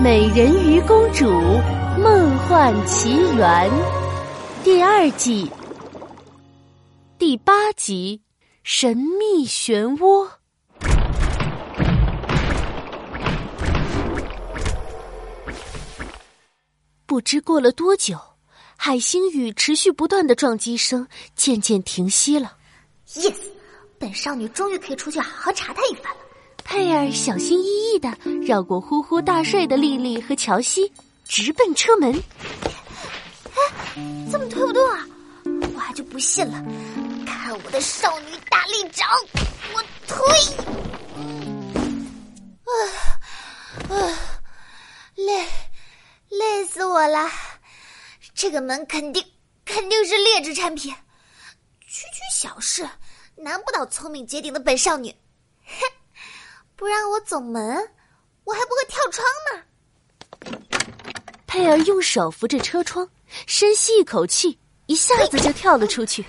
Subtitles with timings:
[0.02, 1.28] 《美人鱼公主
[2.00, 3.70] 梦幻奇缘》
[4.64, 5.52] 第二季
[7.18, 8.22] 第八集
[8.62, 10.26] 《神秘漩涡》。
[17.04, 18.18] 不知过了多久，
[18.76, 22.56] 海星雨持续不断的撞击声渐渐停息了。
[23.06, 23.36] Yes，
[23.98, 26.20] 本少女终于可以出去好好查探一番了。
[26.70, 30.90] 佩尔小心翼翼的绕过呼呼大睡的丽丽和乔西，
[31.24, 32.14] 直奔车门。
[33.56, 35.04] 哎，怎么推不动啊？
[35.74, 36.64] 我还就不信了，
[37.26, 39.08] 看我的少女大力掌！
[39.74, 40.24] 我推。
[42.62, 42.72] 啊
[43.90, 44.40] 啊，
[45.16, 45.44] 累，
[46.28, 47.28] 累死我了！
[48.32, 49.20] 这个门肯定
[49.64, 50.94] 肯定是劣质产品，
[51.80, 52.88] 区区小事
[53.34, 55.12] 难不倒聪明绝顶的本少女。
[56.80, 56.82] 哼！
[56.82, 57.76] 不让我走门，
[58.44, 59.62] 我还不会跳窗呢。
[61.46, 63.06] 佩儿用手扶着车窗，
[63.46, 66.22] 深吸一口气，一下子就跳了出去。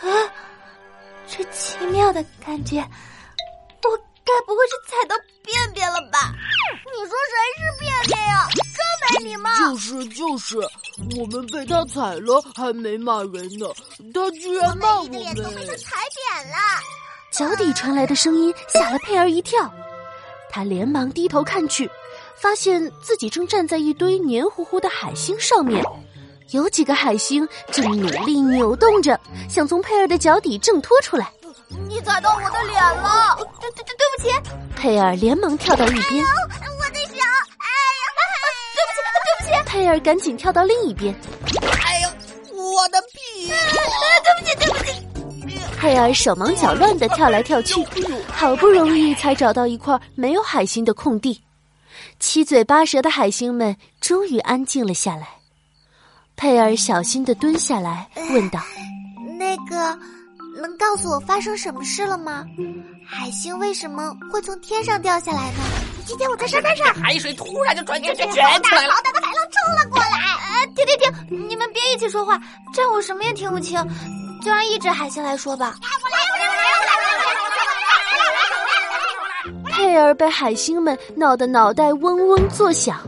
[0.00, 0.10] 啊，
[1.28, 6.32] 这奇妙的感觉，我该不会是踩到便便了吧？
[6.92, 8.48] 你说谁是便便呀？
[8.56, 9.48] 真没礼貌！
[9.60, 10.56] 就是就是，
[11.20, 13.66] 我们被他踩了，还没骂人呢，
[14.12, 15.12] 他居然骂我们！
[15.12, 16.56] 脸都被他踩扁了。
[17.36, 19.68] 脚底传来的声音吓了佩儿一跳，
[20.48, 21.90] 他连忙低头看去，
[22.36, 25.84] 发现自己正站在一堆黏糊糊的海星上面，
[26.50, 29.18] 有几个海星正努力扭动着，
[29.48, 31.28] 想从佩儿的脚底挣脱出来。
[31.88, 34.50] 你踩到我的脸了，对对对，对不起！
[34.76, 36.24] 佩儿连忙跳到一边。
[36.24, 37.24] 我的脚，
[37.58, 37.66] 哎
[37.98, 38.04] 呀，
[38.74, 39.68] 对不起，对不起！
[39.68, 41.12] 佩儿赶紧跳到另一边。
[41.82, 42.08] 哎呦，
[42.62, 43.48] 我的屁！
[44.22, 45.03] 对不起，对不起。
[45.84, 47.74] 佩尔手忙脚乱的跳来跳去，
[48.32, 51.38] 好不容易才找到一块没有海星的空地。
[52.18, 55.28] 七嘴八舌的海星们终于安静了下来。
[56.36, 58.58] 佩尔小心的蹲下来，问道
[59.38, 59.98] ：“那个，
[60.58, 62.46] 能告诉我发生什么事了吗？
[63.06, 65.58] 海星为什么会从天上掉下来呢？
[66.06, 68.40] 今天我在沙滩上，海水突然就转卷卷卷起
[68.74, 70.06] 来了，好大的海浪冲了过来。
[70.06, 70.96] 啊，停停
[71.28, 71.48] 停！
[71.50, 72.40] 你们别一起说话，
[72.72, 73.78] 这样我什么也听不清。”
[74.44, 75.74] 就让一只海星来说吧。
[79.72, 83.00] 佩儿被海星们闹得脑袋嗡嗡作响，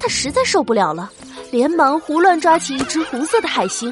[0.00, 1.08] 他实在受不了了，
[1.52, 3.90] 连忙胡乱抓起一只红色的海星。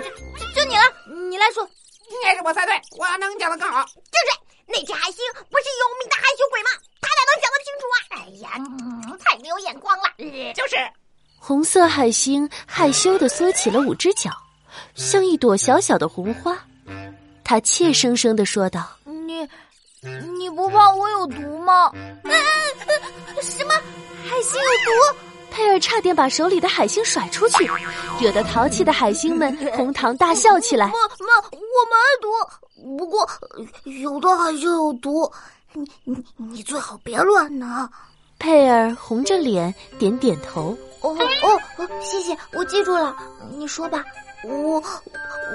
[0.55, 0.83] 就你了，
[1.31, 1.63] 你来说。
[2.11, 3.85] 应该是我猜对，我能讲的更好。
[3.85, 6.71] 就是那只海星，不是有名的害羞鬼吗？
[7.01, 7.97] 他哪能讲得清楚啊？
[8.11, 8.51] 哎呀，
[9.25, 10.05] 太没有眼光了。
[10.53, 10.77] 就是。
[11.39, 14.31] 红色海星害羞的缩起了五只脚，
[14.95, 16.59] 像一朵小小的红花。
[17.49, 19.49] 他怯生生的说道：“你，
[20.37, 21.91] 你不怕我有毒吗？”
[23.41, 23.73] 什么？
[24.23, 25.19] 海星有毒？
[25.51, 27.67] 佩尔差点把手里的海星甩出去，
[28.21, 30.89] 惹得淘气的海星们哄堂大笑起来。
[30.89, 33.27] 妈妈，我没毒，不过
[33.85, 35.33] 有的海星有毒，
[35.73, 37.89] 你你你最好别乱拿。
[38.39, 40.77] 佩尔红着脸点点头。
[41.01, 43.17] 哦哦哦，谢谢，我记住了。
[43.57, 44.05] 你说吧。
[44.45, 44.81] 我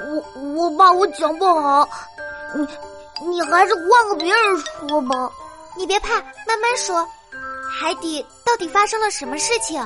[0.06, 1.88] 我我怕我讲不好，
[2.54, 5.30] 你你还是换个别人说吧。
[5.76, 7.06] 你别怕，慢慢说。
[7.76, 9.84] 海底到底发生了什么事情？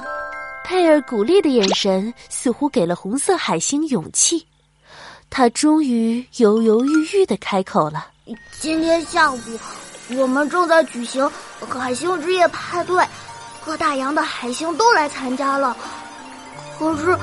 [0.65, 4.47] 佩尔鼓励的眼神似乎给了红色海星勇气，
[5.31, 8.09] 他终于犹犹豫豫的开口了
[8.61, 9.39] ：“今天下午，
[10.17, 11.31] 我们正在举行
[11.71, 13.03] 海星之夜派对，
[13.65, 15.75] 各大洋的海星都来参加了，
[16.79, 17.19] 可是……”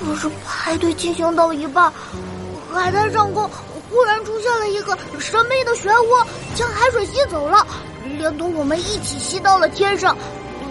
[0.00, 1.92] 可是派对进行到一半，
[2.72, 3.50] 海滩上空
[3.90, 7.66] 忽然出现了一个神秘的漩涡，将海水吸走了，
[8.16, 10.16] 连同我们一起吸到了天上。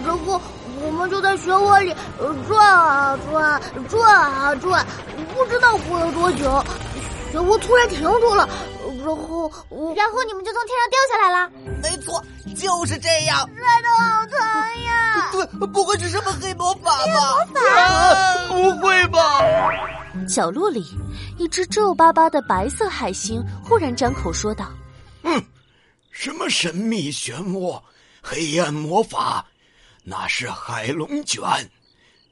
[0.06, 0.40] 然后
[0.80, 1.94] 我们就在漩涡里
[2.48, 4.86] 转啊转，转啊转，
[5.34, 6.64] 不知道过了多久，
[7.32, 8.48] 漩涡突然停住了。
[9.08, 9.50] 然后，
[9.94, 11.50] 然后你们就从天上掉下来了。
[11.82, 12.22] 没错，
[12.54, 13.48] 就是这样。
[13.56, 14.38] 摔得好疼
[14.84, 15.30] 呀！
[15.32, 17.46] 对，不会是什么黑魔法吧？
[17.46, 18.46] 魔法？
[18.48, 19.18] 不会吧？
[20.28, 20.84] 角落里，
[21.38, 24.70] 一只皱巴巴的白色海星忽然张口说道
[25.24, 25.42] ：“嗯，
[26.10, 27.80] 什么神秘漩涡、
[28.20, 29.46] 黑暗魔法？
[30.04, 31.40] 那是海龙卷。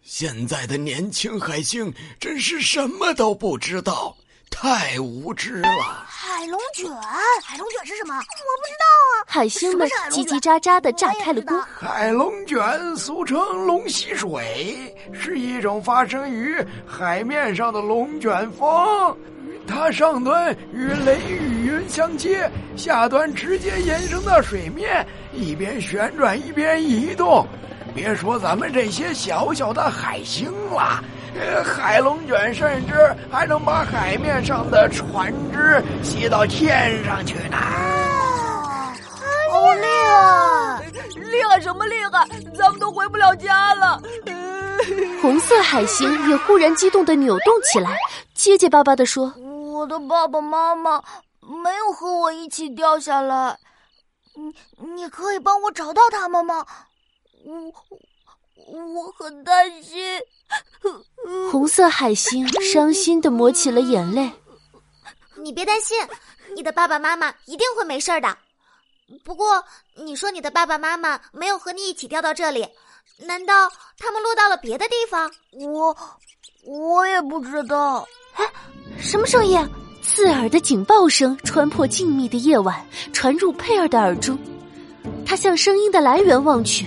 [0.03, 1.91] 现在的年轻海星
[2.21, 4.15] 真是什么都不知道。”
[4.51, 5.69] 太无知了！
[6.07, 6.91] 海龙卷，
[7.43, 8.15] 海龙卷是什么？
[8.15, 9.25] 我不知道啊。
[9.27, 11.61] 海星们叽叽喳喳的炸开了锅。
[11.75, 16.57] 海龙卷俗称龙吸水，是一种发生于
[16.87, 19.17] 海面上的龙卷风。
[19.69, 27.47] 它上端与雷雨云相接，下端直接延伸到水面，一边旋转一边移动。
[27.95, 31.16] 别说咱们这些小小的海星了，呃，
[31.65, 32.95] 海龙卷甚至
[33.31, 37.57] 还能把海面上的船只吸到天上去呢。
[39.51, 40.91] 好厉害！
[41.31, 42.27] 厉害什么厉害？
[42.55, 44.01] 咱们都回不了家了。
[45.23, 47.99] 红色海星也忽然激动的扭动起来，
[48.35, 49.33] 结结巴巴的说
[49.73, 51.03] ：“我的爸爸妈妈
[51.41, 53.57] 没有和我一起掉下来，
[54.35, 54.55] 你
[54.95, 56.65] 你可以帮我找到他们吗？
[57.45, 57.73] 我
[58.67, 60.21] 我很担心。”
[61.67, 64.31] 红色海星伤心的抹起了眼泪。
[65.43, 65.99] 你别担心，
[66.55, 68.39] 你的爸爸妈妈一定会没事的。
[69.25, 69.61] 不过，
[69.97, 72.65] 你说你的爸爸妈妈没有和你一起掉到这里，
[73.19, 73.69] 难道
[73.99, 75.29] 他们落到了别的地方？
[75.55, 75.97] 我
[76.65, 78.07] 我也不知道。
[78.35, 78.49] 哎，
[79.01, 79.59] 什么声音？
[80.01, 84.39] 刺耳的警报声穿破静谧的夜晚，传入佩尔的耳中。
[85.27, 86.87] 他向声音的来源望去，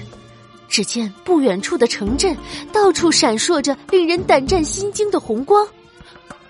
[0.69, 2.37] 只见不远处的城镇
[2.71, 5.67] 到处闪烁着令人胆战心惊的红光，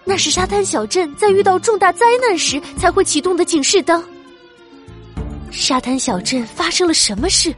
[0.04, 4.04] 那是沙滩小镇在遇到重大灾难时才会启动的警示灯。
[5.50, 7.56] 沙滩小镇发生了什么事？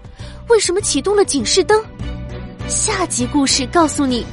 [0.48, 1.84] 为什么启动了警示灯？
[2.68, 4.25] 下集故事告诉你。